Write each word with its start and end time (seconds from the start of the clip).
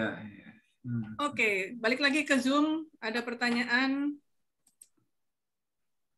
Iya. 0.00 0.08
iya. 0.16 0.50
Hmm. 0.80 1.12
Oke, 1.20 1.76
balik 1.76 2.00
lagi 2.00 2.24
ke 2.24 2.40
Zoom. 2.40 2.88
Ada 3.04 3.20
pertanyaan? 3.20 4.16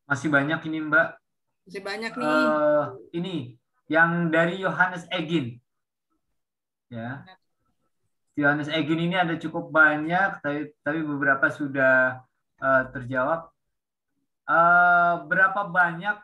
Masih 0.07 0.31
banyak 0.31 0.59
ini 0.71 0.79
Mbak. 0.87 1.09
Masih 1.67 1.81
banyak 1.83 2.11
nih. 2.15 2.27
Uh, 2.27 2.85
ini 3.11 3.35
yang 3.91 4.31
dari 4.31 4.63
Yohanes 4.63 5.03
Egin. 5.11 5.59
Ya. 6.87 7.27
Yohanes 8.39 8.71
Egin 8.71 9.03
ini 9.03 9.15
ada 9.19 9.35
cukup 9.35 9.67
banyak, 9.69 10.39
tapi, 10.39 10.71
tapi 10.79 10.99
beberapa 11.03 11.51
sudah 11.51 12.23
uh, 12.63 12.83
terjawab. 12.95 13.51
Uh, 14.43 15.23
berapa 15.27 15.71
banyak 15.71 16.19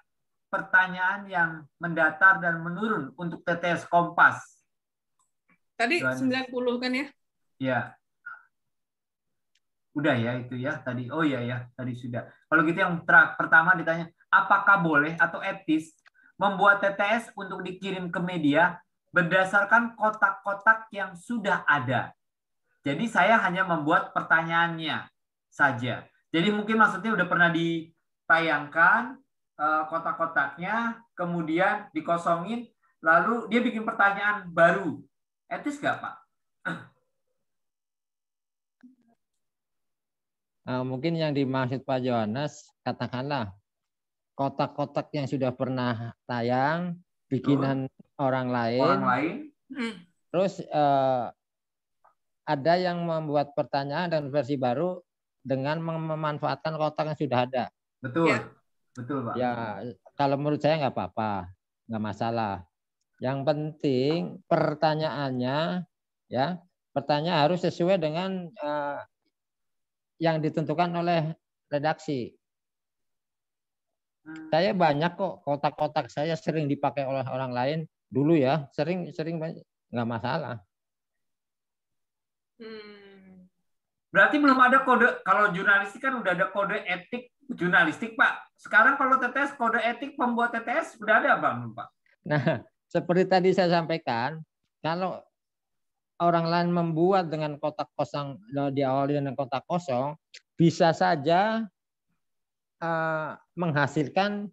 pertanyaan 0.52 1.27
yang 1.27 1.52
mendatar 1.80 2.39
dan 2.44 2.59
menurun 2.63 3.12
untuk 3.16 3.44
TTS 3.44 3.88
Kompas? 3.88 4.63
Tadi 5.76 6.03
Yohanes. 6.03 6.52
90 6.52 6.84
kan 6.84 6.91
ya? 6.91 7.07
Ya. 7.59 7.94
Udah 9.91 10.16
ya 10.16 10.40
itu 10.40 10.55
ya 10.55 10.80
tadi. 10.80 11.12
Oh 11.12 11.27
iya 11.27 11.44
ya, 11.44 11.58
tadi 11.76 11.91
sudah. 11.91 12.23
Kalau 12.48 12.63
gitu 12.63 12.80
yang 12.80 13.04
pertama 13.36 13.76
ditanya, 13.76 14.08
apakah 14.31 14.80
boleh 14.80 15.20
atau 15.20 15.44
etis 15.44 15.91
membuat 16.40 16.80
TTS 16.80 17.36
untuk 17.36 17.59
dikirim 17.67 18.08
ke 18.08 18.20
media 18.23 18.80
berdasarkan 19.12 20.00
kotak-kotak 20.00 20.88
yang 20.95 21.17
sudah 21.20 21.67
ada. 21.67 22.16
Jadi 22.88 23.12
saya 23.12 23.36
hanya 23.44 23.67
membuat 23.67 24.16
pertanyaannya 24.16 25.03
saja. 25.52 26.08
Jadi 26.31 26.50
mungkin 26.53 26.80
maksudnya 26.80 27.12
udah 27.17 27.28
pernah 27.28 27.50
ditayangkan 27.52 29.20
uh, 29.59 29.84
kotak-kotaknya, 29.91 31.02
kemudian 31.17 31.91
dikosongin, 31.91 32.70
lalu 33.03 33.50
dia 33.52 33.59
bikin 33.59 33.84
pertanyaan 33.84 34.48
baru. 34.48 35.02
Etis 35.50 35.81
nggak 35.81 36.00
Pak? 36.00 36.28
Uh, 40.70 40.86
mungkin 40.86 41.17
yang 41.17 41.34
dimaksud 41.34 41.81
Pak 41.81 42.06
Johannes, 42.06 42.70
katakanlah 42.86 43.58
kotak-kotak 44.38 45.09
yang 45.17 45.26
sudah 45.26 45.50
pernah 45.50 46.14
tayang, 46.30 47.02
bikinan 47.26 47.89
oh. 47.89 48.30
orang 48.30 48.53
lain. 48.53 48.86
Orang 48.86 49.06
lain. 49.09 49.34
Hmm. 49.73 49.94
Terus 50.30 50.61
uh, 50.70 51.34
ada 52.45 52.73
yang 52.78 53.02
membuat 53.02 53.58
pertanyaan 53.58 54.14
dan 54.14 54.23
versi 54.30 54.61
baru 54.61 55.02
dengan 55.42 55.81
memanfaatkan 55.81 56.78
kotak 56.78 57.14
yang 57.14 57.17
sudah 57.17 57.39
ada. 57.50 57.66
Betul. 57.98 58.30
Ya. 58.30 58.39
Betul, 58.94 59.17
Pak. 59.26 59.33
Ya, 59.42 59.54
kalau 60.14 60.36
menurut 60.38 60.61
saya 60.61 60.86
nggak 60.86 60.94
apa-apa, 60.94 61.50
nggak 61.89 62.04
masalah. 62.04 62.61
Yang 63.17 63.39
penting 63.42 64.17
pertanyaannya, 64.45 65.88
ya, 66.30 66.61
pertanyaan 66.94 67.50
harus 67.50 67.66
sesuai 67.66 67.98
dengan 67.98 68.54
uh, 68.61 69.02
yang 70.20 70.44
ditentukan 70.44 70.92
oleh 70.94 71.34
redaksi. 71.72 72.36
Hmm. 74.28 74.52
Saya 74.52 74.76
banyak 74.76 75.16
kok 75.16 75.42
kotak-kotak 75.48 76.11
saya 76.11 76.36
sering 76.36 76.67
dipakai 76.67 77.08
oleh 77.08 77.23
orang 77.26 77.56
lain 77.56 77.80
dulu 78.11 78.36
ya, 78.36 78.67
sering 78.76 79.09
sering 79.16 79.39
nggak 79.39 80.09
masalah. 80.09 80.59
Hmm. 82.59 83.48
Berarti 84.11 84.36
belum 84.42 84.59
ada 84.59 84.84
kode 84.84 85.23
kalau 85.23 85.56
jurnalistik 85.56 86.03
kan 86.03 86.20
udah 86.20 86.36
ada 86.36 86.52
kode 86.52 86.78
etik 86.83 87.31
jurnalistik 87.48 88.20
Pak. 88.20 88.52
Sekarang 88.59 89.00
kalau 89.00 89.16
TTS 89.16 89.56
kode 89.56 89.80
etik 89.80 90.20
pembuat 90.20 90.52
TTS 90.52 91.00
udah 91.00 91.16
ada 91.23 91.39
Bang 91.39 91.72
Pak. 91.72 91.88
Nah, 92.28 92.61
seperti 92.89 93.23
tadi 93.30 93.50
saya 93.54 93.70
sampaikan, 93.70 94.42
kalau 94.81 95.22
orang 96.20 96.45
lain 96.48 96.70
membuat 96.75 97.31
dengan 97.31 97.56
kotak 97.58 97.88
kosong 97.95 98.39
diawali 98.52 99.16
dengan 99.16 99.33
kotak 99.39 99.64
kosong, 99.66 100.16
bisa 100.60 100.92
saja 100.92 101.64
uh, 102.83 103.32
menghasilkan 103.55 104.52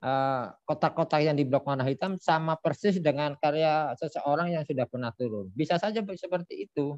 uh, 0.00 0.44
kotak-kotak 0.64 1.20
yang 1.24 1.36
di 1.36 1.44
blok 1.44 1.68
warna 1.68 1.84
hitam 1.84 2.16
sama 2.16 2.56
persis 2.56 2.96
dengan 3.00 3.36
karya 3.36 3.92
seseorang 4.00 4.52
yang 4.52 4.64
sudah 4.64 4.88
pernah 4.88 5.12
turun. 5.12 5.52
Bisa 5.52 5.76
saja 5.76 6.00
seperti 6.00 6.68
itu. 6.68 6.96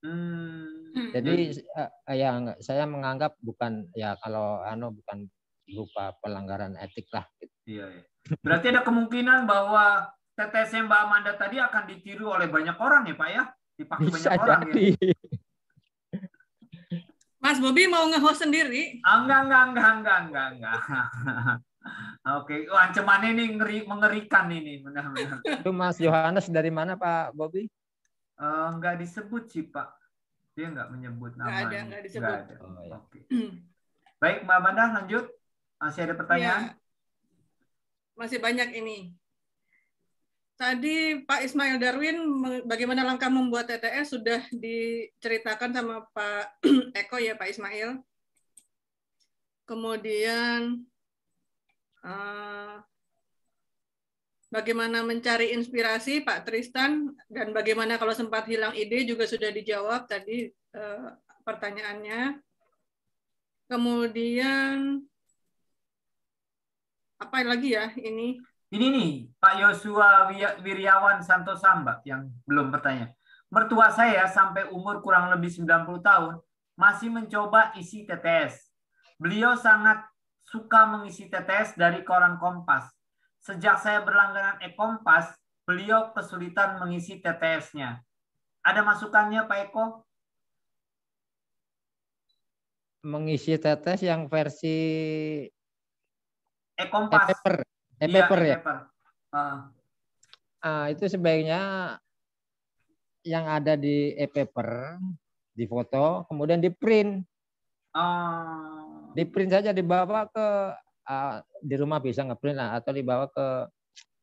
Hmm. 0.00 0.90
Jadi 1.14 1.60
uh, 1.76 1.90
ya 2.10 2.34
saya 2.58 2.88
menganggap 2.88 3.36
bukan 3.38 3.86
ya 3.94 4.16
kalau 4.18 4.64
ano 4.64 4.90
bukan 4.90 5.30
berupa 5.70 6.18
pelanggaran 6.18 6.74
etik 6.82 7.06
lah. 7.14 7.22
Gitu. 7.38 7.54
Iya, 7.78 7.86
iya. 7.94 8.04
Berarti 8.42 8.66
ada 8.74 8.82
kemungkinan 8.82 9.46
bahwa 9.46 10.10
TTS 10.40 10.88
Mbak 10.88 11.00
Amanda 11.04 11.32
tadi 11.36 11.60
akan 11.60 11.84
ditiru 11.84 12.32
oleh 12.32 12.48
banyak 12.48 12.76
orang 12.80 13.04
ya 13.04 13.14
Pak 13.20 13.28
ya? 13.28 13.42
Dipakai 13.76 14.04
Bisa 14.08 14.32
banyak 14.32 14.40
orang 14.40 14.60
ya. 14.72 15.12
Mas 17.40 17.56
Bobi 17.56 17.88
mau 17.88 18.04
nge-host 18.08 18.44
sendiri? 18.44 19.00
Ah, 19.00 19.24
enggak, 19.24 19.48
enggak, 19.48 19.64
enggak, 19.72 19.90
enggak, 19.96 20.18
enggak, 20.28 20.48
enggak. 20.56 20.78
Oke, 22.40 22.68
oh, 22.68 22.76
ancamannya 22.76 23.32
ini 23.32 23.44
ngeri, 23.56 23.78
mengerikan 23.88 24.52
ini, 24.52 24.84
benar-benar. 24.84 25.40
Itu 25.40 25.72
Mas 25.72 25.96
Yohanes 25.96 26.52
dari 26.52 26.68
mana 26.68 27.00
Pak 27.00 27.32
Bobi? 27.32 27.64
Uh, 28.36 28.76
enggak 28.76 29.00
disebut 29.00 29.48
sih 29.48 29.64
Pak. 29.64 29.88
Dia 30.52 30.68
enggak 30.68 30.92
menyebut 30.92 31.32
nama. 31.40 31.48
Enggak 31.48 31.64
ada, 31.64 31.76
enggak 31.80 32.02
disebut. 32.04 32.28
Enggak 32.28 32.44
ada. 32.44 32.54
Oh, 32.60 32.84
ya. 32.84 32.96
Oke. 33.00 33.18
Baik, 34.20 34.38
Mbak 34.44 34.56
Amanda 34.60 34.84
lanjut. 35.00 35.24
Masih 35.80 36.00
ada 36.04 36.14
pertanyaan? 36.16 36.62
Ya. 36.68 36.76
Masih 38.20 38.36
banyak 38.36 38.68
ini. 38.76 39.16
Tadi 40.60 41.24
Pak 41.24 41.40
Ismail 41.40 41.80
Darwin 41.80 42.20
bagaimana 42.68 43.00
langkah 43.00 43.32
membuat 43.32 43.64
TTS 43.64 44.12
sudah 44.12 44.44
diceritakan 44.52 45.72
sama 45.72 46.04
Pak 46.12 46.60
Eko 47.00 47.16
ya 47.16 47.32
Pak 47.32 47.48
Ismail. 47.48 47.96
Kemudian 49.64 50.84
uh, 52.04 52.76
bagaimana 54.52 55.00
mencari 55.00 55.56
inspirasi 55.56 56.28
Pak 56.28 56.44
Tristan 56.44 57.08
dan 57.32 57.56
bagaimana 57.56 57.96
kalau 57.96 58.12
sempat 58.12 58.44
hilang 58.44 58.76
ide 58.76 59.08
juga 59.08 59.24
sudah 59.24 59.48
dijawab 59.48 60.12
tadi 60.12 60.44
uh, 60.76 61.16
pertanyaannya. 61.40 62.36
Kemudian 63.64 65.08
apa 67.16 67.48
lagi 67.48 67.80
ya 67.80 67.96
ini? 67.96 68.49
Ini 68.70 68.86
nih, 68.86 69.10
Pak 69.42 69.54
Yosua 69.58 70.30
Wiryawan 70.62 71.18
Santosamba 71.26 71.98
yang 72.06 72.30
belum 72.46 72.70
bertanya. 72.70 73.10
Mertua 73.50 73.90
saya 73.90 74.30
sampai 74.30 74.70
umur 74.70 75.02
kurang 75.02 75.26
lebih 75.34 75.50
90 75.50 75.98
tahun 76.06 76.38
masih 76.78 77.10
mencoba 77.10 77.74
isi 77.74 78.06
TTS. 78.06 78.70
Beliau 79.18 79.58
sangat 79.58 80.06
suka 80.46 80.86
mengisi 80.86 81.26
TTS 81.26 81.74
dari 81.74 82.06
koran 82.06 82.38
Kompas. 82.38 82.86
Sejak 83.42 83.82
saya 83.82 84.06
berlangganan 84.06 84.62
e-Kompas, 84.62 85.34
beliau 85.66 86.14
kesulitan 86.14 86.78
mengisi 86.78 87.18
TTS-nya. 87.18 87.98
Ada 88.62 88.86
masukannya 88.86 89.50
Pak 89.50 89.58
Eko? 89.66 89.84
Mengisi 93.02 93.58
TTS 93.58 94.06
yang 94.06 94.30
versi 94.30 94.78
e-Kompas. 96.78 97.34
E 97.34 97.79
e-paper 98.00 98.40
iya, 98.40 98.56
ya. 98.56 98.58
Uh. 99.30 99.58
Uh, 100.60 100.84
itu 100.92 101.04
sebaiknya 101.08 101.62
yang 103.20 103.44
ada 103.44 103.76
di 103.76 104.16
e-paper 104.16 104.96
di 105.52 105.68
foto 105.68 106.24
kemudian 106.26 106.58
di 106.58 106.72
print. 106.72 107.20
Uh. 107.92 109.12
Di 109.12 109.28
print 109.28 109.52
saja 109.52 109.76
dibawa 109.76 110.24
ke 110.32 110.48
uh, 111.04 111.36
di 111.60 111.74
rumah 111.76 112.00
bisa 112.00 112.24
ngeprint 112.24 112.56
lah 112.56 112.80
atau 112.80 112.90
dibawa 112.96 113.28
ke 113.28 113.68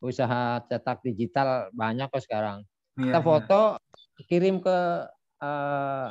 usaha 0.02 0.62
cetak 0.66 1.06
digital 1.06 1.70
banyak 1.74 2.10
kok 2.10 2.26
sekarang. 2.26 2.66
Yeah, 2.98 3.14
Kita 3.14 3.20
iya. 3.22 3.26
foto 3.26 3.62
yeah. 3.78 4.26
kirim 4.26 4.56
ke 4.62 4.78
uh, 5.42 6.08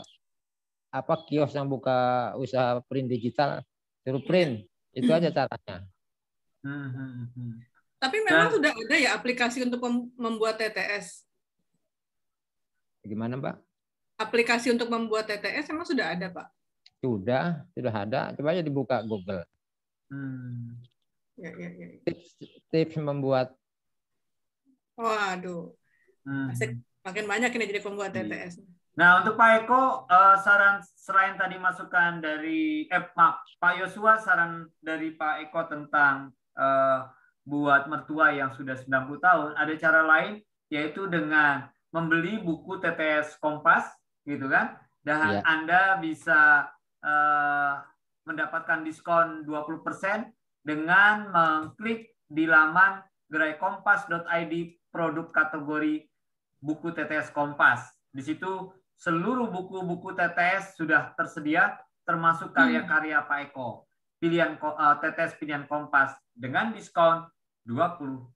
apa 0.94 1.14
kios 1.26 1.52
yang 1.52 1.66
buka 1.66 2.32
usaha 2.38 2.80
print 2.86 3.10
digital 3.10 3.60
suruh 4.06 4.22
print 4.22 4.64
itu 4.94 5.10
aja 5.10 5.28
caranya. 5.34 5.82
Hmm, 6.66 6.90
hmm, 6.90 7.26
hmm. 7.30 7.54
Tapi 8.02 8.16
memang 8.26 8.50
nah, 8.50 8.54
sudah 8.58 8.72
ada 8.74 8.96
ya 8.98 9.10
aplikasi 9.14 9.62
untuk 9.62 9.78
membuat 10.18 10.58
TTS. 10.58 11.22
Gimana, 13.06 13.38
Pak? 13.38 13.56
Aplikasi 14.18 14.74
untuk 14.74 14.90
membuat 14.90 15.30
TTS 15.30 15.70
memang 15.70 15.86
sudah 15.86 16.10
ada, 16.10 16.26
Pak. 16.26 16.48
Sudah, 16.98 17.62
sudah 17.70 17.94
ada. 17.94 18.20
Coba 18.34 18.50
aja 18.50 18.66
dibuka 18.66 18.98
Google. 19.06 19.46
Hmm. 20.10 20.74
Ya, 21.38 21.54
ya, 21.54 21.70
ya. 21.70 21.86
Tips, 22.02 22.34
tips 22.74 22.96
membuat. 22.98 23.54
Waduh. 24.98 25.70
Hmm. 26.26 26.50
makin 27.06 27.30
banyak 27.30 27.54
ini 27.54 27.70
jadi 27.70 27.80
pembuat 27.86 28.10
iya. 28.10 28.26
TTS. 28.26 28.66
Nah, 28.96 29.22
untuk 29.22 29.36
Pak 29.38 29.62
Eko, 29.62 30.08
uh, 30.08 30.36
saran 30.40 30.80
selain 30.96 31.36
tadi 31.36 31.60
masukan 31.60 32.18
dari 32.18 32.88
eh, 32.88 33.04
maaf, 33.14 33.44
Pak 33.60 33.84
Yosua, 33.84 34.18
saran 34.18 34.66
dari 34.80 35.12
Pak 35.14 35.46
Eko 35.46 35.68
tentang 35.68 36.32
uh, 36.56 37.08
buat 37.46 37.86
mertua 37.86 38.34
yang 38.34 38.50
sudah 38.52 38.74
90 38.74 39.22
tahun, 39.22 39.48
ada 39.54 39.72
cara 39.78 40.00
lain 40.02 40.42
yaitu 40.66 41.06
dengan 41.06 41.70
membeli 41.94 42.42
buku 42.42 42.82
TTS 42.82 43.38
Kompas 43.38 43.86
gitu 44.26 44.50
kan 44.50 44.74
dan 45.06 45.38
ya. 45.38 45.42
Anda 45.46 45.82
bisa 46.02 46.66
uh, 47.06 47.74
mendapatkan 48.26 48.82
diskon 48.82 49.46
20% 49.46 49.86
dengan 50.66 51.30
mengklik 51.30 52.10
di 52.26 52.50
laman 52.50 52.98
geraikompas.id 53.30 54.54
produk 54.90 55.30
kategori 55.30 56.02
buku 56.58 56.90
TTS 56.90 57.30
Kompas. 57.30 57.86
Di 58.10 58.26
situ 58.26 58.74
seluruh 58.98 59.46
buku-buku 59.46 60.10
TTS 60.18 60.74
sudah 60.74 61.14
tersedia 61.14 61.78
termasuk 62.02 62.50
karya-karya 62.50 63.22
Pak 63.22 63.50
Eko. 63.50 63.86
Pilihan 64.16 64.56
uh, 64.60 64.72
eh, 64.72 64.94
TTS 65.04 65.36
pilihan 65.36 65.64
Kompas 65.68 66.16
dengan 66.32 66.72
diskon 66.72 67.28
20%. 67.68 68.32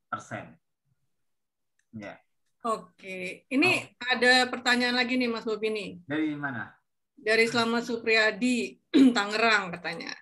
Ya. 1.96 2.14
Oke, 2.60 3.48
ini 3.48 3.88
oh. 3.88 4.12
ada 4.12 4.44
pertanyaan 4.52 4.92
lagi 4.92 5.16
nih 5.16 5.32
Mas 5.32 5.48
Bobi 5.48 5.72
nih. 5.72 5.90
Dari 6.04 6.36
mana? 6.36 6.68
Dari 7.16 7.48
Selamat 7.48 7.88
Supriyadi, 7.88 8.76
Tangerang 9.16 9.72
katanya. 9.72 10.12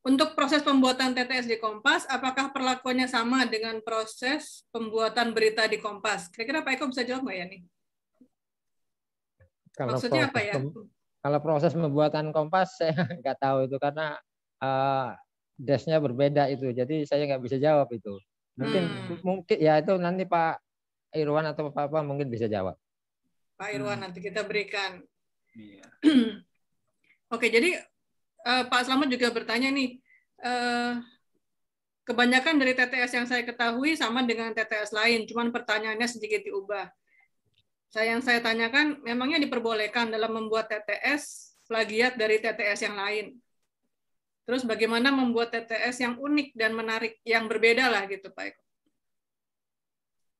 Untuk 0.00 0.32
proses 0.32 0.64
pembuatan 0.64 1.12
TTS 1.12 1.44
di 1.44 1.60
Kompas, 1.60 2.08
apakah 2.08 2.52
perlakuannya 2.56 3.04
sama 3.04 3.44
dengan 3.44 3.84
proses 3.84 4.64
pembuatan 4.72 5.36
berita 5.36 5.68
di 5.68 5.76
Kompas? 5.76 6.32
Kira-kira 6.32 6.64
Pak 6.64 6.72
Eko 6.80 6.88
bisa 6.88 7.04
jawab 7.04 7.28
nggak 7.28 7.36
ya 7.36 7.46
nih? 7.48 7.62
Kalau 9.76 9.96
Maksudnya 9.96 10.28
apa 10.28 10.40
ya? 10.40 10.54
Kalau 11.20 11.38
proses 11.44 11.72
pembuatan 11.76 12.32
Kompas 12.32 12.68
saya 12.80 12.96
nggak 12.96 13.36
tahu 13.40 13.68
itu 13.68 13.76
karena 13.76 14.16
uh, 14.60 15.16
desnya 15.60 16.00
berbeda 16.00 16.48
itu, 16.52 16.72
jadi 16.72 17.04
saya 17.04 17.26
nggak 17.28 17.42
bisa 17.44 17.56
jawab 17.60 17.88
itu. 17.92 18.16
Mungkin 18.60 18.82
hmm. 18.84 19.20
mungkin 19.24 19.56
ya 19.56 19.80
itu 19.80 19.96
nanti 19.96 20.28
Pak 20.28 20.60
Irwan 21.16 21.48
atau 21.48 21.72
Pak 21.72 21.90
apa 21.90 22.00
mungkin 22.04 22.28
bisa 22.28 22.46
jawab. 22.46 22.76
Pak 23.60 23.76
Irwan 23.76 24.00
hmm. 24.00 24.04
nanti 24.08 24.18
kita 24.24 24.44
berikan. 24.44 25.00
Iya. 25.56 25.84
Oke, 27.34 27.46
jadi 27.46 27.78
uh, 28.42 28.64
Pak 28.66 28.82
Slamet 28.86 29.10
juga 29.12 29.30
bertanya 29.30 29.70
nih, 29.70 30.02
uh, 30.42 30.98
kebanyakan 32.02 32.58
dari 32.58 32.74
TTS 32.74 33.12
yang 33.22 33.26
saya 33.30 33.46
ketahui 33.46 33.94
sama 33.94 34.26
dengan 34.26 34.50
TTS 34.50 34.90
lain, 34.90 35.30
cuman 35.30 35.54
pertanyaannya 35.54 36.08
sedikit 36.10 36.42
diubah. 36.42 36.90
Saya 37.90 38.14
yang 38.14 38.22
saya 38.22 38.38
tanyakan, 38.42 39.02
memangnya 39.02 39.42
diperbolehkan 39.42 40.10
dalam 40.10 40.30
membuat 40.34 40.70
TTS 40.70 41.54
plagiat 41.70 42.18
dari 42.18 42.42
TTS 42.42 42.86
yang 42.86 42.98
lain. 42.98 43.38
Terus 44.50 44.66
bagaimana 44.66 45.14
membuat 45.14 45.54
TTS 45.54 46.02
yang 46.02 46.18
unik 46.18 46.58
dan 46.58 46.74
menarik, 46.74 47.22
yang 47.22 47.46
berbeda 47.46 47.86
lah 47.86 48.10
gitu 48.10 48.34
Pak 48.34 48.50
Eko. 48.50 48.62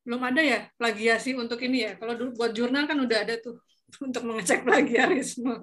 Belum 0.03 0.19
ada 0.27 0.43
ya 0.43 0.67
plagiasi 0.75 1.39
untuk 1.39 1.63
ini 1.63 1.87
ya. 1.87 1.95
Kalau 1.95 2.19
dulu 2.19 2.35
buat 2.35 2.51
jurnal 2.51 2.91
kan 2.91 2.99
udah 2.99 3.19
ada 3.23 3.39
tuh 3.39 3.63
untuk 4.11 4.27
mengecek 4.27 4.67
plagiarisme 4.67 5.63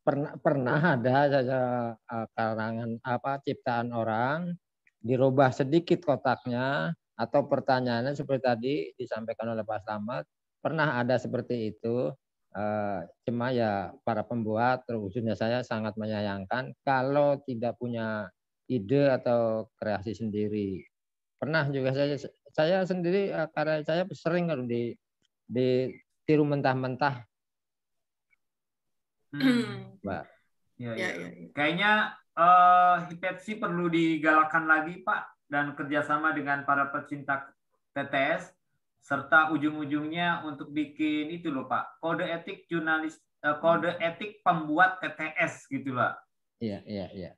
pernah 0.00 0.32
pernah 0.40 0.80
ada 0.96 1.16
saja 1.28 1.60
uh, 1.94 2.26
karangan 2.32 2.98
apa 3.04 3.38
ciptaan 3.44 3.92
orang 3.92 4.56
dirubah 4.98 5.52
sedikit 5.52 6.02
kotaknya 6.02 6.90
atau 7.14 7.44
pertanyaannya 7.44 8.16
seperti 8.16 8.42
tadi 8.42 8.74
disampaikan 8.96 9.52
oleh 9.52 9.62
Pak 9.62 9.86
Slamet 9.86 10.24
pernah 10.58 10.96
ada 10.96 11.14
seperti 11.20 11.72
itu 11.72 12.10
uh, 12.54 13.04
cuma 13.26 13.50
ya 13.54 13.94
para 14.06 14.22
pembuat 14.22 14.86
khususnya 14.86 15.34
saya 15.34 15.62
sangat 15.62 15.94
menyayangkan 15.98 16.74
kalau 16.86 17.38
tidak 17.44 17.76
punya 17.76 18.30
ide 18.70 19.10
atau 19.10 19.66
kreasi 19.78 20.14
sendiri 20.14 20.86
pernah 21.40 21.66
juga 21.68 21.94
saya 21.96 22.16
saya 22.50 22.78
sendiri 22.86 23.34
uh, 23.34 23.48
karena 23.50 23.82
saya 23.82 24.02
sering 24.14 24.50
kalau 24.50 24.64
di 24.66 24.94
di 25.50 25.90
tiru 26.24 26.46
mentah-mentah 26.46 27.30
Hmm. 29.30 29.94
Mbak. 30.02 30.24
Ya, 30.80 30.92
ya, 30.96 31.10
ya. 31.14 31.28
ya. 31.28 31.28
Kayaknya 31.54 31.92
uh, 32.34 32.96
Hipetsi 33.06 33.62
perlu 33.62 33.86
digalakkan 33.86 34.66
lagi 34.66 35.02
Pak 35.06 35.46
dan 35.50 35.74
kerjasama 35.78 36.34
dengan 36.34 36.66
para 36.66 36.90
pecinta 36.90 37.46
TTS 37.94 38.50
serta 39.00 39.50
ujung-ujungnya 39.56 40.44
untuk 40.44 40.70
bikin 40.70 41.32
itu 41.32 41.48
loh 41.48 41.64
Pak 41.66 41.98
kode 42.04 42.24
etik 42.28 42.68
jurnalis 42.68 43.16
uh, 43.42 43.56
kode 43.58 43.96
etik 43.98 44.44
pembuat 44.44 45.00
TTS 45.00 45.66
gitu 45.72 45.96
loh. 45.96 46.12
Iya 46.60 46.84
iya 46.84 47.06
iya. 47.16 47.30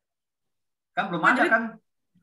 Kan 0.92 1.08
belum 1.08 1.22
ada 1.22 1.42
kan? 1.46 1.62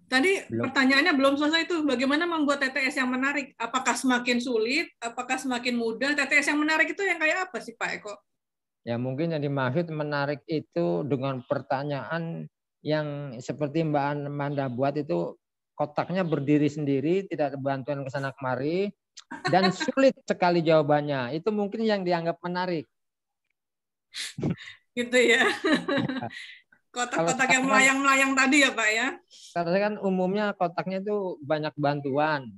Tadi 0.09 0.41
belum. 0.49 0.63
pertanyaannya 0.65 1.13
belum 1.13 1.33
selesai 1.37 1.69
itu 1.69 1.85
bagaimana 1.85 2.25
membuat 2.25 2.65
TTS 2.65 2.97
yang 2.97 3.13
menarik? 3.13 3.53
Apakah 3.61 3.93
semakin 3.93 4.41
sulit? 4.41 4.89
Apakah 4.97 5.37
semakin 5.37 5.77
mudah? 5.77 6.17
TTS 6.17 6.49
yang 6.49 6.59
menarik 6.59 6.89
itu 6.91 7.01
yang 7.05 7.21
kayak 7.21 7.49
apa 7.49 7.57
sih 7.61 7.77
Pak 7.77 8.01
Eko? 8.01 8.13
Ya 8.83 8.97
mungkin 8.97 9.37
yang 9.37 9.43
dimaksud 9.43 9.85
menarik 9.93 10.41
itu 10.49 11.05
dengan 11.05 11.45
pertanyaan 11.45 12.49
yang 12.81 13.37
seperti 13.37 13.85
Mbak 13.85 14.25
Amanda 14.25 14.65
buat 14.71 14.97
itu 14.97 15.35
kotaknya 15.77 16.25
berdiri 16.25 16.67
sendiri, 16.67 17.23
tidak 17.29 17.55
ada 17.55 17.59
bantuan 17.59 18.03
ke 18.03 18.09
sana 18.11 18.35
kemari, 18.35 18.91
dan 19.49 19.69
sulit 19.73 20.15
sekali 20.25 20.59
jawabannya. 20.65 21.37
Itu 21.37 21.53
mungkin 21.53 21.85
yang 21.85 22.01
dianggap 22.01 22.41
menarik. 22.41 22.85
Gitu 24.97 25.17
ya. 25.17 25.45
Kotak-kotak 26.95 27.53
yang 27.53 27.69
melayang-melayang 27.69 28.31
tadi 28.33 28.65
ya 28.65 28.73
Pak 28.73 28.89
ya? 28.89 29.07
Karena 29.53 29.77
kan 29.77 29.93
umumnya 30.01 30.57
kotaknya 30.57 31.05
itu 31.05 31.37
banyak 31.45 31.69
bantuan, 31.77 32.49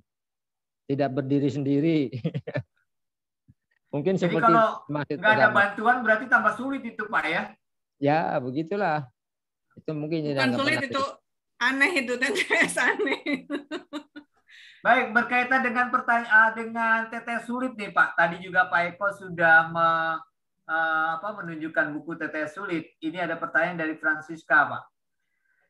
tidak 0.87 1.11
berdiri 1.11 1.51
sendiri. 1.51 1.99
Mungkin 3.91 4.15
Jadi 4.15 4.31
seperti 4.31 4.47
kalau 4.47 4.87
nggak 4.87 5.19
ada 5.35 5.51
bantuan 5.51 5.99
berarti 5.99 6.31
tambah 6.31 6.55
sulit 6.55 6.79
itu 6.79 7.03
Pak 7.11 7.25
ya? 7.27 7.51
Ya 7.99 8.39
begitulah. 8.39 9.11
Itu 9.75 9.91
mungkin 9.91 10.31
Bukan 10.31 10.55
sulit 10.55 10.79
itu 10.87 11.03
aneh 11.59 11.91
itu 11.99 12.13
TTS 12.15 12.75
aneh. 12.79 13.43
Baik 14.81 15.13
berkaitan 15.13 15.61
dengan 15.61 15.93
pertanyaan 15.93 16.49
ah, 16.49 16.51
dengan 16.57 17.05
TTS 17.13 17.45
sulit 17.45 17.77
nih 17.77 17.93
Pak. 17.93 18.17
Tadi 18.17 18.41
juga 18.41 18.65
Pak 18.65 18.97
Eko 18.97 19.13
sudah 19.13 19.69
me, 19.69 20.17
uh, 20.65 21.09
apa, 21.21 21.29
menunjukkan 21.37 21.93
buku 22.01 22.17
TTS 22.17 22.57
sulit. 22.57 22.89
Ini 22.97 23.29
ada 23.29 23.37
pertanyaan 23.37 23.77
dari 23.77 23.93
Francisca 24.01 24.65
Pak. 24.65 24.83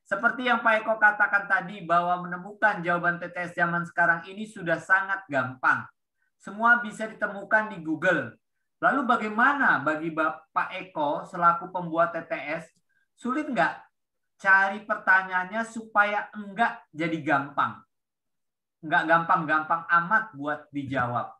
Seperti 0.08 0.48
yang 0.48 0.64
Pak 0.64 0.88
Eko 0.88 0.96
katakan 0.96 1.44
tadi 1.44 1.84
bahwa 1.84 2.24
menemukan 2.24 2.80
jawaban 2.80 3.20
TTS 3.20 3.52
zaman 3.60 3.84
sekarang 3.84 4.24
ini 4.32 4.48
sudah 4.48 4.80
sangat 4.80 5.28
gampang 5.28 5.84
semua 6.42 6.82
bisa 6.82 7.06
ditemukan 7.06 7.70
di 7.70 7.78
Google. 7.86 8.34
Lalu 8.82 9.06
bagaimana 9.06 9.78
bagi 9.86 10.10
Bapak 10.10 10.74
Eko 10.74 11.22
selaku 11.30 11.70
pembuat 11.70 12.18
TTS, 12.18 12.66
sulit 13.14 13.46
nggak 13.46 13.78
cari 14.42 14.82
pertanyaannya 14.82 15.62
supaya 15.62 16.34
enggak 16.34 16.82
jadi 16.90 17.20
gampang? 17.22 17.78
Enggak 18.82 19.04
gampang-gampang 19.06 19.86
amat 19.86 20.34
buat 20.34 20.66
dijawab. 20.74 21.38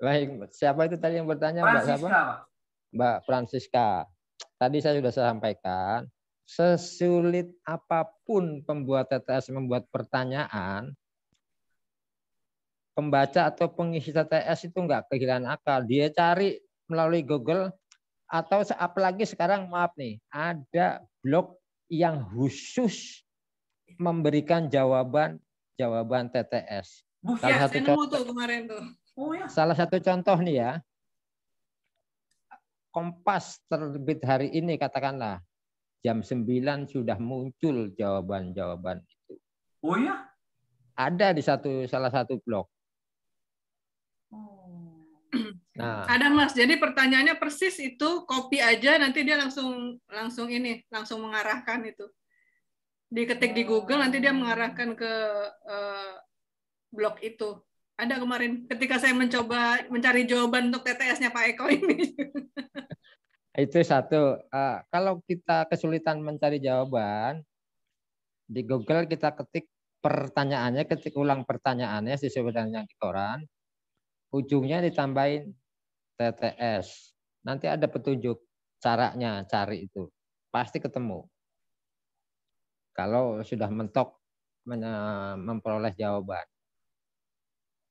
Baik, 0.00 0.48
siapa 0.54 0.88
itu 0.88 0.96
tadi 0.96 1.20
yang 1.20 1.28
bertanya? 1.28 1.66
Mbak 1.66 1.82
siapa? 1.84 2.08
Mbak 2.94 3.16
Francisca. 3.26 4.08
Tadi 4.56 4.80
saya 4.80 4.96
sudah 4.96 5.12
sampaikan, 5.12 6.08
sesulit 6.48 7.52
apa 7.68 8.08
pun 8.24 8.64
pembuat 8.64 9.12
TTS 9.12 9.52
membuat 9.52 9.84
pertanyaan, 9.92 10.96
pembaca 12.96 13.48
atau 13.48 13.68
pengisi 13.68 14.12
TTS 14.12 14.72
itu 14.72 14.78
nggak 14.80 15.12
kehilangan 15.12 15.56
akal. 15.56 15.84
Dia 15.84 16.08
cari 16.08 16.56
melalui 16.88 17.20
Google 17.20 17.68
atau 18.30 18.64
apalagi 18.78 19.28
sekarang 19.28 19.68
maaf 19.68 19.92
nih, 19.98 20.16
ada 20.32 21.02
blog 21.20 21.58
yang 21.90 22.24
khusus 22.30 23.26
memberikan 23.96 24.68
jawaban 24.68 25.40
jawaban 25.80 26.28
TTS. 26.28 27.08
Bu, 27.24 27.40
salah 27.40 27.56
ya, 27.56 27.64
satu 27.68 27.78
contoh 27.84 28.22
kemarin 28.28 28.60
tuh. 28.68 28.84
Oh, 29.16 29.32
ya. 29.32 29.46
Salah 29.48 29.76
satu 29.76 29.96
contoh 30.00 30.38
nih 30.44 30.56
ya. 30.60 30.72
Kompas 32.90 33.62
terbit 33.70 34.20
hari 34.26 34.52
ini 34.52 34.76
katakanlah 34.76 35.40
jam 36.04 36.24
9 36.24 36.44
sudah 36.90 37.16
muncul 37.20 37.92
jawaban-jawaban 37.94 39.04
itu. 39.04 39.34
Oh 39.80 39.96
ya? 39.96 40.26
Ada 40.96 41.32
di 41.32 41.42
satu 41.44 41.88
salah 41.88 42.12
satu 42.12 42.40
blog. 42.44 42.68
Nah. 45.78 46.04
Ada 46.04 46.28
Mas. 46.28 46.52
Jadi 46.52 46.76
pertanyaannya 46.76 47.38
persis 47.38 47.78
itu 47.78 48.26
copy 48.26 48.58
aja 48.60 48.98
nanti 48.98 49.22
dia 49.22 49.38
langsung 49.38 49.96
langsung 50.10 50.50
ini 50.50 50.82
langsung 50.90 51.22
mengarahkan 51.24 51.86
itu. 51.86 52.04
Diketik 53.10 53.58
di 53.58 53.66
Google 53.66 54.06
nanti 54.06 54.22
dia 54.22 54.30
mengarahkan 54.30 54.94
ke 54.94 55.12
uh, 55.66 56.14
blog 56.94 57.18
itu. 57.26 57.58
Ada 57.98 58.22
kemarin 58.22 58.64
ketika 58.70 58.96
saya 59.02 59.12
mencoba 59.12 59.82
mencari 59.90 60.24
jawaban 60.24 60.70
untuk 60.70 60.86
TTS-nya 60.86 61.34
Pak 61.34 61.44
Eko 61.52 61.66
ini. 61.68 62.14
itu 63.66 63.78
satu. 63.82 64.40
Uh, 64.48 64.78
kalau 64.88 65.18
kita 65.26 65.66
kesulitan 65.66 66.22
mencari 66.22 66.62
jawaban 66.62 67.42
di 68.46 68.62
Google 68.62 69.10
kita 69.10 69.34
ketik 69.34 69.66
pertanyaannya, 70.00 70.86
ketik 70.88 71.14
ulang 71.18 71.44
pertanyaannya 71.44 72.16
sesuai 72.16 72.54
dengan 72.54 72.82
yang 72.82 72.86
di 72.88 72.96
koran, 72.96 73.44
ujungnya 74.32 74.80
ditambahin 74.80 75.50
TTS. 76.16 77.14
Nanti 77.44 77.66
ada 77.68 77.84
petunjuk 77.86 78.40
caranya 78.80 79.44
cari 79.44 79.86
itu. 79.86 80.08
Pasti 80.48 80.80
ketemu. 80.80 81.28
Kalau 82.92 83.40
sudah 83.42 83.70
mentok 83.70 84.20
memperoleh 85.40 85.94
jawaban. 85.96 86.46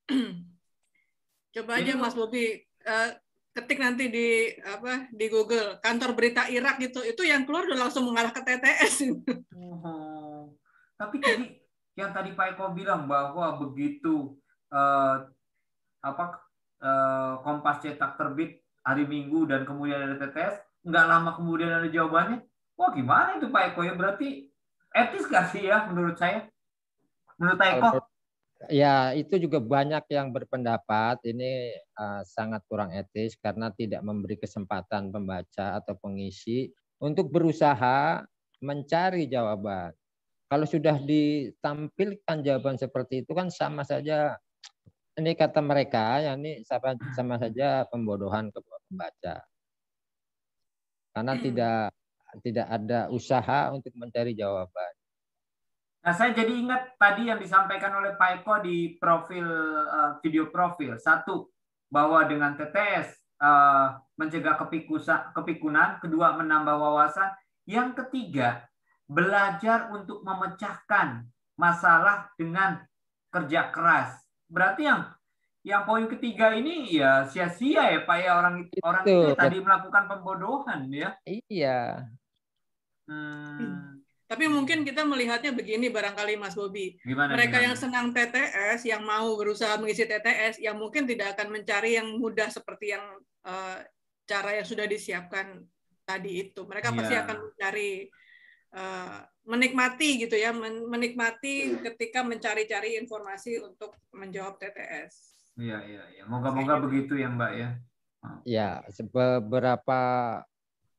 Coba 1.55 1.71
aja 1.81 1.97
Mas 1.97 2.13
Bobi 2.13 2.61
uh, 2.85 3.09
ketik 3.53 3.81
nanti 3.81 4.07
di 4.07 4.53
apa 4.61 5.09
di 5.09 5.25
Google 5.27 5.81
kantor 5.81 6.13
berita 6.13 6.45
Irak 6.47 6.77
gitu 6.79 7.01
itu 7.01 7.25
yang 7.25 7.43
keluar 7.43 7.65
udah 7.65 7.89
langsung 7.89 8.05
mengarah 8.05 8.29
ke 8.29 8.41
TTS. 8.45 9.09
Oh, 9.57 10.53
tapi 10.95 11.17
tadi 11.19 11.57
yang 11.97 12.13
tadi 12.13 12.31
Pak 12.31 12.55
Eko 12.55 12.71
bilang 12.71 13.09
bahwa 13.09 13.59
begitu 13.59 14.37
uh, 14.71 15.25
apa 15.99 16.25
uh, 16.79 17.43
Kompas 17.43 17.83
cetak 17.83 18.15
terbit 18.15 18.63
hari 18.85 19.03
Minggu 19.03 19.49
dan 19.49 19.67
kemudian 19.67 19.99
ada 19.99 20.15
TTS, 20.15 20.85
nggak 20.87 21.05
lama 21.09 21.31
kemudian 21.35 21.71
ada 21.73 21.89
jawabannya. 21.89 22.45
Wah 22.79 22.89
gimana 22.95 23.35
itu 23.41 23.51
Pak 23.51 23.73
Eko 23.73 23.81
ya 23.83 23.93
berarti 23.97 24.48
etis 24.93 25.25
gak 25.29 25.53
sih 25.53 25.69
ya 25.69 25.85
menurut 25.89 26.17
saya? 26.17 26.49
Menurut 27.39 27.59
Eko? 27.61 27.89
Ya, 28.67 29.15
itu 29.15 29.39
juga 29.39 29.63
banyak 29.63 30.03
yang 30.11 30.35
berpendapat 30.35 31.23
ini 31.23 31.71
uh, 31.95 32.19
sangat 32.27 32.59
kurang 32.67 32.91
etis 32.91 33.39
karena 33.39 33.71
tidak 33.71 34.03
memberi 34.03 34.35
kesempatan 34.35 35.15
pembaca 35.15 35.79
atau 35.79 35.95
pengisi 35.95 36.67
untuk 36.99 37.31
berusaha 37.31 38.19
mencari 38.59 39.31
jawaban. 39.31 39.95
Kalau 40.51 40.67
sudah 40.67 40.99
ditampilkan 40.99 42.43
jawaban 42.43 42.75
seperti 42.75 43.23
itu 43.23 43.31
kan 43.31 43.47
sama 43.47 43.87
saja 43.87 44.35
ini 45.15 45.35
kata 45.39 45.63
mereka 45.63 46.19
ya 46.19 46.35
ini 46.35 46.59
sama, 46.67 46.99
sama 47.15 47.39
saja 47.39 47.87
pembodohan 47.87 48.51
ke 48.51 48.59
pembaca. 48.59 49.35
Karena 51.15 51.33
tidak 51.39 51.95
tidak 52.45 52.67
ada 52.69 53.09
usaha 53.09 53.73
untuk 53.73 53.93
mencari 53.97 54.37
jawaban. 54.37 54.93
Nah, 55.99 56.13
saya 56.15 56.31
jadi 56.31 56.53
ingat 56.55 56.95
tadi 56.95 57.27
yang 57.27 57.37
disampaikan 57.37 57.91
oleh 57.99 58.15
Pak 58.15 58.41
Eko 58.41 58.63
di 58.63 58.95
profil 58.95 59.47
uh, 59.83 60.15
video 60.23 60.47
profil. 60.47 60.95
Satu, 60.95 61.51
bahwa 61.91 62.23
dengan 62.23 62.55
TTS 62.55 63.19
uh, 63.41 63.45
eh, 63.45 63.87
mencegah 64.15 64.55
kepikusa, 64.61 65.35
kepikunan. 65.35 65.99
Kedua, 65.99 66.37
menambah 66.39 66.77
wawasan. 66.79 67.33
Yang 67.67 68.05
ketiga, 68.05 68.69
belajar 69.09 69.91
untuk 69.91 70.21
memecahkan 70.23 71.27
masalah 71.59 72.31
dengan 72.39 72.79
kerja 73.33 73.73
keras. 73.73 74.15
Berarti 74.47 74.87
yang 74.87 75.01
yang 75.59 75.83
poin 75.83 76.07
ketiga 76.07 76.55
ini 76.55 76.87
ya 76.87 77.27
sia-sia 77.27 77.91
ya 77.91 77.99
Pak 78.07 78.17
ya 78.23 78.31
orang 78.39 78.55
itu, 78.63 78.79
orang 78.79 79.03
itu 79.03 79.35
tadi 79.35 79.57
melakukan 79.59 80.03
pembodohan 80.07 80.87
ya. 80.87 81.09
Iya. 81.27 82.07
Hmm. 83.09 83.99
Tapi 84.29 84.45
mungkin 84.45 84.85
kita 84.85 85.01
melihatnya 85.09 85.49
begini 85.57 85.89
barangkali 85.89 86.37
Mas 86.37 86.53
Bobi. 86.53 87.01
Gimana, 87.01 87.33
Mereka 87.33 87.57
gimana? 87.57 87.65
yang 87.65 87.75
senang 87.75 88.07
TTS, 88.13 88.85
yang 88.85 89.01
mau 89.01 89.33
berusaha 89.33 89.73
mengisi 89.81 90.05
TTS, 90.05 90.61
yang 90.61 90.77
mungkin 90.77 91.09
tidak 91.09 91.33
akan 91.33 91.49
mencari 91.49 91.97
yang 91.97 92.13
mudah 92.21 92.45
seperti 92.53 92.93
yang 92.93 93.01
uh, 93.49 93.81
cara 94.29 94.61
yang 94.61 94.67
sudah 94.69 94.85
disiapkan 94.85 95.65
tadi 96.05 96.45
itu. 96.45 96.61
Mereka 96.61 96.93
yeah. 96.93 96.97
pasti 97.01 97.15
akan 97.17 97.37
mencari 97.41 97.91
uh, 98.77 99.19
menikmati 99.49 100.09
gitu 100.21 100.37
ya, 100.37 100.53
menikmati 100.85 101.81
ketika 101.81 102.21
mencari-cari 102.21 103.01
informasi 103.01 103.57
untuk 103.65 103.97
menjawab 104.13 104.61
TTS. 104.61 105.13
Iya, 105.57 105.81
iya, 105.89 106.03
iya. 106.13 106.23
Moga-moga 106.29 106.77
begitu 106.85 107.17
ya, 107.17 107.33
Mbak 107.33 107.51
ya. 107.57 107.69
Ya, 108.45 108.69
beberapa 109.09 110.01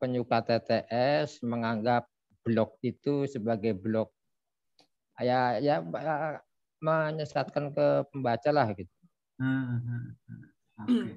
penyuka 0.00 0.40
TTS 0.40 1.44
menganggap 1.44 2.08
blog 2.40 2.72
itu 2.80 3.28
sebagai 3.28 3.76
blog 3.76 4.08
ya 5.20 5.60
ya 5.60 5.84
menyesatkan 6.80 7.76
ke 7.76 7.86
pembaca 8.08 8.50
lah 8.50 8.72
gitu. 8.72 8.96
Hmm, 9.36 9.78
hmm, 9.84 10.04
hmm. 10.24 10.44
Okay. 10.80 11.12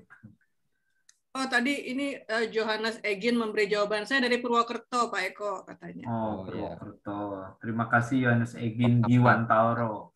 Oh 1.33 1.49
tadi 1.49 1.89
ini 1.89 2.13
uh, 2.29 2.45
Johannes 2.45 3.01
Egin 3.01 3.41
memberi 3.41 3.65
jawaban 3.65 4.05
saya 4.05 4.21
dari 4.21 4.37
Purwokerto 4.37 5.09
Pak 5.09 5.21
Eko 5.33 5.65
katanya. 5.65 6.05
Oh, 6.05 6.45
oh 6.45 6.51
iya. 6.53 6.77
Purwokerto. 6.77 7.21
Terima 7.57 7.85
kasih 7.89 8.15
Johannes 8.21 8.53
Egin 8.53 9.01
Giwantoro. 9.01 10.13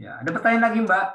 Ya 0.00 0.22
ada 0.22 0.30
pertanyaan 0.32 0.72
lagi 0.72 0.78
Mbak? 0.88 1.06